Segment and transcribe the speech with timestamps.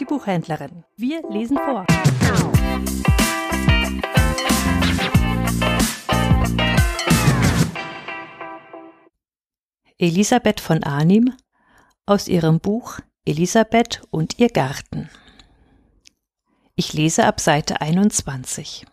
[0.00, 0.84] die Buchhändlerin.
[0.96, 1.86] Wir lesen vor.
[9.98, 11.34] Elisabeth von Arnim
[12.06, 15.10] aus ihrem Buch Elisabeth und ihr Garten.
[16.74, 18.86] Ich lese ab Seite 21.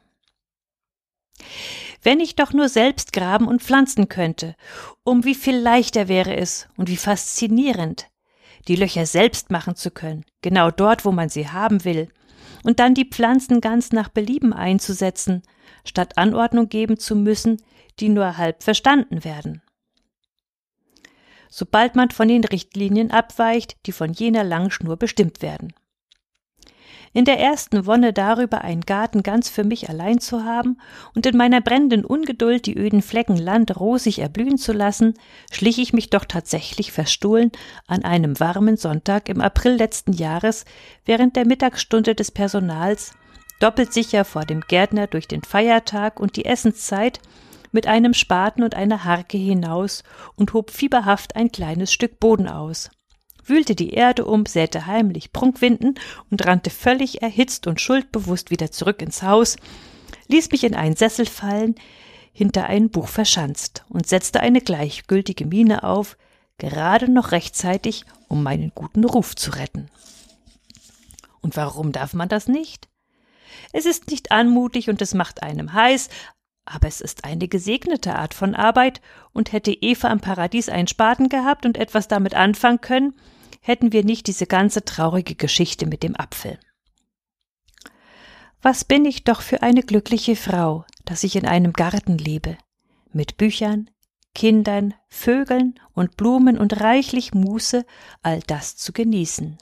[2.04, 4.56] Wenn ich doch nur selbst graben und pflanzen könnte,
[5.04, 8.10] um wie viel leichter wäre es und wie faszinierend,
[8.68, 12.10] die Löcher selbst machen zu können, genau dort, wo man sie haben will,
[12.64, 15.44] und dann die Pflanzen ganz nach Belieben einzusetzen,
[15.86, 17.62] statt Anordnung geben zu müssen,
[18.00, 19.62] die nur halb verstanden werden.
[21.50, 25.74] Sobald man von den Richtlinien abweicht, die von jener Langschnur bestimmt werden.
[27.18, 30.78] In der ersten Wonne darüber, einen Garten ganz für mich allein zu haben
[31.16, 35.16] und in meiner brennenden Ungeduld die öden Flecken Land rosig erblühen zu lassen,
[35.50, 37.52] schlich ich mich doch tatsächlich verstohlen
[37.88, 40.64] an einem warmen Sonntag im April letzten Jahres
[41.06, 43.16] während der Mittagsstunde des Personals,
[43.60, 47.20] doppelt sicher vor dem Gärtner durch den Feiertag und die Essenszeit,
[47.72, 50.04] mit einem Spaten und einer Harke hinaus
[50.36, 52.92] und hob fieberhaft ein kleines Stück Boden aus
[53.50, 55.96] wühlte die Erde um, säte heimlich Prunkwinden
[56.30, 59.58] und rannte völlig erhitzt und schuldbewusst wieder zurück ins Haus,
[60.28, 61.76] ließ mich in einen Sessel fallen,
[62.34, 66.18] hinter ein Buch verschanzt und setzte eine gleichgültige Miene auf,
[66.58, 69.90] gerade noch rechtzeitig, um meinen guten Ruf zu retten.
[71.42, 72.88] Und warum darf man das nicht?
[73.74, 76.10] Es ist nicht anmutig und es macht einem heiß,
[76.66, 79.02] aber es ist eine gesegnete Art von Arbeit,
[79.34, 83.14] und hätte Eva am Paradies einen Spaten gehabt und etwas damit anfangen können,
[83.68, 86.58] hätten wir nicht diese ganze traurige Geschichte mit dem Apfel.
[88.62, 92.58] Was bin ich doch für eine glückliche Frau, dass ich in einem Garten lebe,
[93.12, 93.90] mit Büchern,
[94.34, 97.86] Kindern, Vögeln und Blumen und reichlich Muße,
[98.22, 99.58] all das zu genießen.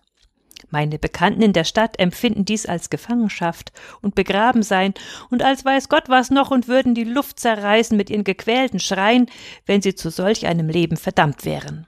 [0.70, 4.94] Meine Bekannten in der Stadt empfinden dies als Gefangenschaft und Begrabensein
[5.30, 9.28] und als weiß Gott was noch und würden die Luft zerreißen mit ihren gequälten Schreien,
[9.66, 11.88] wenn sie zu solch einem Leben verdammt wären.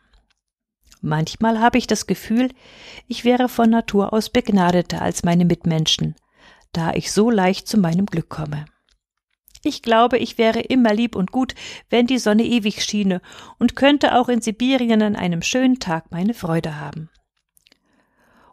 [1.01, 2.49] Manchmal habe ich das Gefühl,
[3.07, 6.15] ich wäre von Natur aus begnadeter als meine Mitmenschen,
[6.73, 8.65] da ich so leicht zu meinem Glück komme.
[9.63, 11.53] Ich glaube, ich wäre immer lieb und gut,
[11.89, 13.21] wenn die Sonne ewig schiene
[13.59, 17.09] und könnte auch in Sibirien an einem schönen Tag meine Freude haben.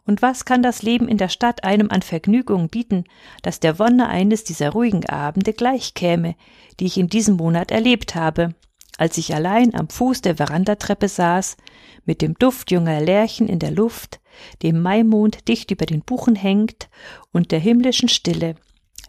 [0.05, 3.05] Und was kann das Leben in der Stadt einem an Vergnügungen bieten,
[3.41, 6.35] das der Wonne eines dieser ruhigen Abende gleichkäme,
[6.79, 8.53] die ich in diesem Monat erlebt habe,
[8.97, 11.57] als ich allein am Fuß der Verandatreppe saß,
[12.05, 14.19] mit dem Duft junger Lärchen in der Luft,
[14.63, 16.89] dem Maimond dicht über den Buchen hängt
[17.31, 18.55] und der himmlischen Stille,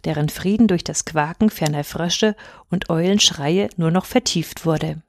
[0.03, 2.35] deren Frieden durch das Quaken ferner Frösche
[2.69, 5.01] und Eulenschreie nur noch vertieft wurde.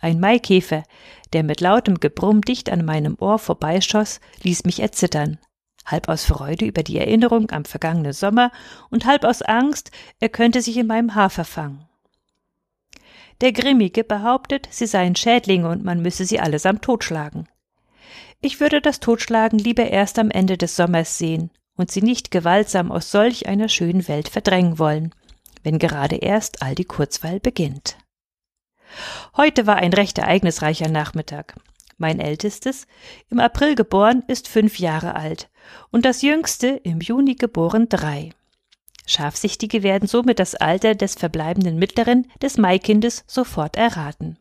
[0.00, 0.84] Ein Maikäfer,
[1.32, 5.38] der mit lautem Gebrumm dicht an meinem Ohr vorbeischoss, ließ mich erzittern,
[5.84, 8.52] halb aus Freude über die Erinnerung am vergangenen Sommer
[8.90, 9.90] und halb aus Angst,
[10.20, 11.87] er könnte sich in meinem Haar verfangen.
[13.40, 17.48] Der Grimmige behauptet, sie seien Schädlinge und man müsse sie allesamt totschlagen.
[18.40, 22.90] Ich würde das Totschlagen lieber erst am Ende des Sommers sehen und sie nicht gewaltsam
[22.90, 25.14] aus solch einer schönen Welt verdrängen wollen,
[25.62, 27.96] wenn gerade erst all die Kurzweil beginnt.
[29.36, 31.54] Heute war ein recht ereignisreicher Nachmittag.
[31.96, 32.86] Mein ältestes,
[33.28, 35.50] im April geboren, ist fünf Jahre alt
[35.90, 38.30] und das jüngste, im Juni geboren, drei.
[39.08, 44.38] Scharfsichtige werden somit das Alter des verbleibenden Mittleren des Maikindes sofort erraten.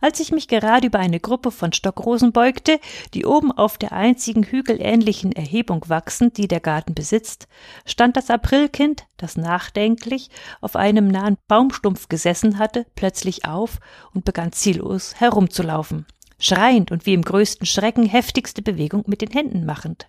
[0.00, 2.78] Als ich mich gerade über eine Gruppe von Stockrosen beugte,
[3.14, 7.48] die oben auf der einzigen hügelähnlichen Erhebung wachsen, die der Garten besitzt,
[7.86, 10.28] stand das Aprilkind, das nachdenklich
[10.60, 13.78] auf einem nahen Baumstumpf gesessen hatte, plötzlich auf
[14.12, 16.06] und begann ziellos herumzulaufen,
[16.38, 20.08] schreiend und wie im größten Schrecken heftigste Bewegung mit den Händen machend.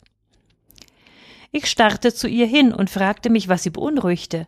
[1.57, 4.45] Ich starrte zu ihr hin und fragte mich, was sie beunruhigte.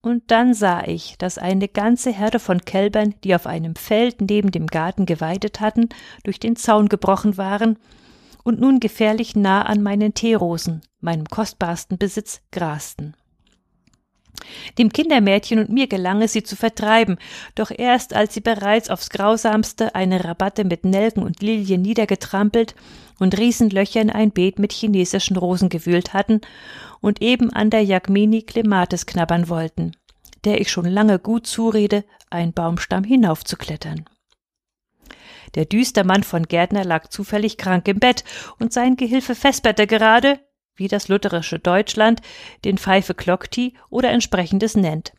[0.00, 4.50] Und dann sah ich, dass eine ganze Herde von Kälbern, die auf einem Feld neben
[4.50, 5.90] dem Garten geweidet hatten,
[6.24, 7.78] durch den Zaun gebrochen waren
[8.44, 13.14] und nun gefährlich nah an meinen Teerosen, meinem kostbarsten Besitz, grasten.
[14.78, 17.16] Dem Kindermädchen und mir gelang es, sie zu vertreiben,
[17.54, 22.74] doch erst als sie bereits aufs Grausamste eine Rabatte mit Nelken und Lilien niedergetrampelt
[23.18, 26.40] und Riesenlöcher in ein Beet mit chinesischen Rosen gewühlt hatten
[27.00, 29.92] und eben an der Jagmini Clematis knabbern wollten,
[30.44, 34.04] der ich schon lange gut zurede, einen Baumstamm hinaufzuklettern.
[35.54, 38.24] Der Düstermann von Gärtner lag zufällig krank im Bett
[38.58, 40.38] und sein Gehilfe vesperte gerade,
[40.76, 42.20] wie das lutherische Deutschland
[42.64, 45.12] den Pfeife Klockti oder entsprechendes nennt.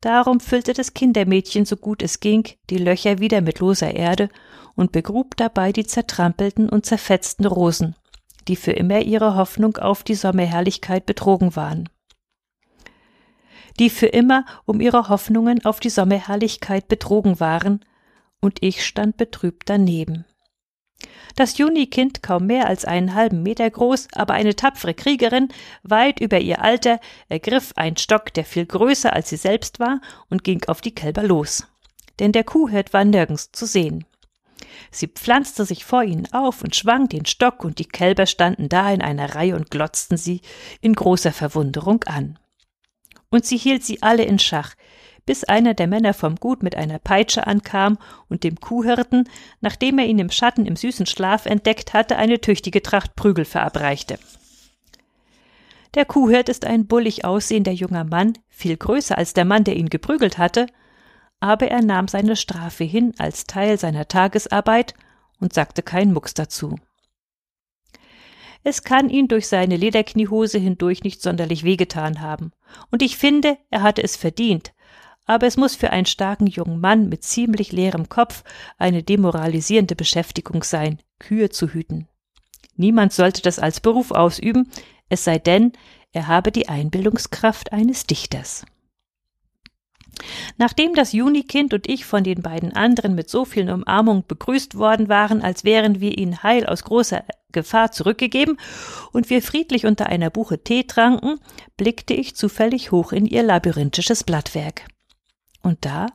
[0.00, 4.28] Darum füllte das Kindermädchen so gut es ging die Löcher wieder mit loser Erde
[4.74, 7.94] und begrub dabei die zertrampelten und zerfetzten Rosen,
[8.48, 11.88] die für immer ihre Hoffnung auf die Sommerherrlichkeit betrogen waren.
[13.78, 17.84] Die für immer um ihre Hoffnungen auf die Sommerherrlichkeit betrogen waren,
[18.40, 20.26] und ich stand betrübt daneben.
[21.36, 25.48] Das Junikind, kaum mehr als einen halben Meter groß, aber eine tapfere Kriegerin,
[25.82, 30.00] weit über ihr Alter, ergriff einen Stock, der viel größer als sie selbst war,
[30.30, 31.66] und ging auf die Kälber los.
[32.20, 34.04] Denn der Kuhhirt war nirgends zu sehen.
[34.90, 38.92] Sie pflanzte sich vor ihnen auf und schwang den Stock, und die Kälber standen da
[38.92, 40.40] in einer Reihe und glotzten sie
[40.80, 42.38] in großer Verwunderung an.
[43.30, 44.74] Und sie hielt sie alle in Schach,
[45.26, 47.98] bis einer der Männer vom Gut mit einer Peitsche ankam
[48.28, 49.28] und dem Kuhhirten,
[49.60, 54.18] nachdem er ihn im Schatten im süßen Schlaf entdeckt hatte, eine tüchtige Tracht Prügel verabreichte.
[55.94, 59.88] Der Kuhhirt ist ein bullig aussehender junger Mann, viel größer als der Mann, der ihn
[59.88, 60.66] geprügelt hatte,
[61.40, 64.94] aber er nahm seine Strafe hin als Teil seiner Tagesarbeit
[65.40, 66.76] und sagte kein Mucks dazu.
[68.64, 72.52] Es kann ihn durch seine Lederkniehose hindurch nicht sonderlich wehgetan haben,
[72.90, 74.72] und ich finde, er hatte es verdient,
[75.26, 78.44] aber es muss für einen starken jungen Mann mit ziemlich leerem Kopf
[78.78, 82.08] eine demoralisierende Beschäftigung sein, Kühe zu hüten.
[82.76, 84.70] Niemand sollte das als Beruf ausüben,
[85.08, 85.72] es sei denn,
[86.12, 88.64] er habe die Einbildungskraft eines Dichters.
[90.56, 95.08] Nachdem das Junikind und ich von den beiden anderen mit so vielen Umarmungen begrüßt worden
[95.08, 98.58] waren, als wären wir ihnen heil aus großer Gefahr zurückgegeben
[99.12, 101.40] und wir friedlich unter einer Buche Tee tranken,
[101.76, 104.86] blickte ich zufällig hoch in ihr labyrinthisches Blattwerk.
[105.64, 106.06] Und da,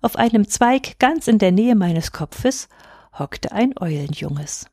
[0.00, 2.68] auf einem Zweig ganz in der Nähe meines Kopfes,
[3.12, 4.66] hockte ein Eulenjunges.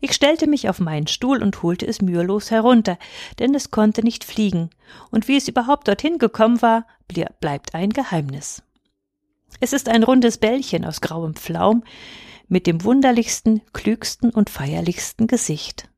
[0.00, 2.98] Ich stellte mich auf meinen Stuhl und holte es mühelos herunter,
[3.38, 4.70] denn es konnte nicht fliegen,
[5.10, 6.84] und wie es überhaupt dorthin gekommen war,
[7.40, 8.62] bleibt ein Geheimnis.
[9.60, 11.84] Es ist ein rundes Bällchen aus grauem Pflaum
[12.48, 15.88] mit dem wunderlichsten, klügsten und feierlichsten Gesicht.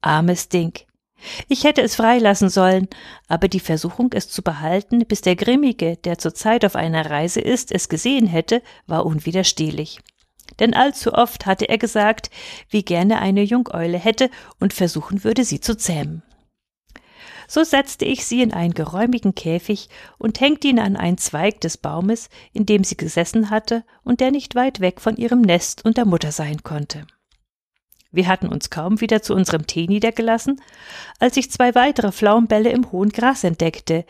[0.00, 0.72] Armes Ding,
[1.48, 2.88] ich hätte es freilassen sollen,
[3.28, 7.72] aber die Versuchung, es zu behalten, bis der Grimmige, der zurzeit auf einer Reise ist,
[7.72, 10.00] es gesehen hätte, war unwiderstehlich.
[10.58, 12.30] Denn allzu oft hatte er gesagt,
[12.68, 16.22] wie gerne eine Jungeule hätte und versuchen würde, sie zu zähmen.
[17.48, 19.88] So setzte ich sie in einen geräumigen Käfig
[20.18, 24.30] und hängte ihn an einen Zweig des Baumes, in dem sie gesessen hatte und der
[24.30, 27.06] nicht weit weg von ihrem Nest und der Mutter sein konnte.
[28.12, 30.60] Wir hatten uns kaum wieder zu unserem Tee niedergelassen,
[31.20, 34.04] als ich zwei weitere Pflaumenbälle im hohen Gras entdeckte,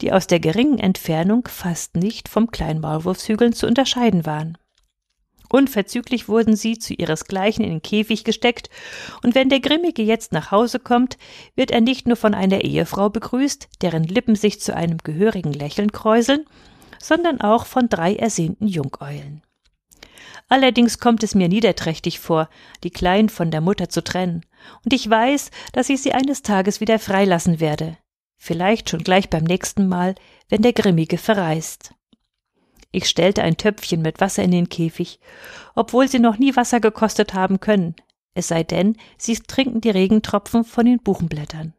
[0.00, 4.58] die aus der geringen Entfernung fast nicht vom kleinen Maulwurfshügeln zu unterscheiden waren.
[5.50, 8.68] Unverzüglich wurden sie zu ihresgleichen in den Käfig gesteckt,
[9.22, 11.16] und wenn der Grimmige jetzt nach Hause kommt,
[11.54, 15.90] wird er nicht nur von einer Ehefrau begrüßt, deren Lippen sich zu einem gehörigen Lächeln
[15.90, 16.44] kräuseln,
[17.00, 19.42] sondern auch von drei ersehnten Jungeulen.
[20.48, 22.48] Allerdings kommt es mir niederträchtig vor,
[22.82, 24.46] die Kleinen von der Mutter zu trennen,
[24.84, 27.98] und ich weiß, dass ich sie eines Tages wieder freilassen werde,
[28.36, 30.14] vielleicht schon gleich beim nächsten Mal,
[30.48, 31.94] wenn der Grimmige verreist.
[32.90, 35.20] Ich stellte ein Töpfchen mit Wasser in den Käfig,
[35.74, 37.94] obwohl sie noch nie Wasser gekostet haben können,
[38.32, 41.74] es sei denn, sie trinken die Regentropfen von den Buchenblättern.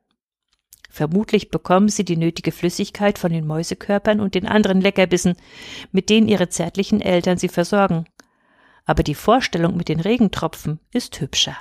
[0.92, 5.36] Vermutlich bekommen sie die nötige Flüssigkeit von den Mäusekörpern und den anderen Leckerbissen,
[5.92, 8.06] mit denen ihre zärtlichen Eltern sie versorgen,
[8.86, 11.58] aber die Vorstellung mit den Regentropfen ist hübscher.